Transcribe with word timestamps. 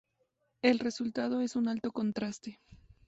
El 0.63 0.79
resultado 0.79 1.41
es 1.41 1.55
un 1.55 1.67
alto 1.67 1.91
contraste. 1.91 2.59